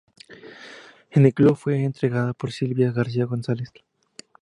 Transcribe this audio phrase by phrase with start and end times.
[1.11, 3.69] En el club fue entrenada por Sylvia García González.